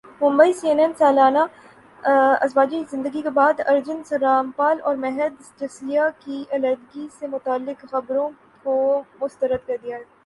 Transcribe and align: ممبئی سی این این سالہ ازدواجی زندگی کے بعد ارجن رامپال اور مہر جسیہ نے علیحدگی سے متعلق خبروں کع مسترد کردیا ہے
ممبئی 0.21 0.53
سی 0.53 0.67
این 0.67 0.79
این 0.79 0.93
سالہ 0.93 1.45
ازدواجی 2.03 2.83
زندگی 2.91 3.21
کے 3.21 3.29
بعد 3.29 3.61
ارجن 3.65 4.01
رامپال 4.21 4.81
اور 4.81 4.95
مہر 4.95 5.29
جسیہ 5.59 6.01
نے 6.19 6.43
علیحدگی 6.51 7.07
سے 7.19 7.27
متعلق 7.27 7.85
خبروں 7.91 8.29
کع 8.63 9.01
مسترد 9.21 9.67
کردیا 9.67 9.97
ہے 9.97 10.03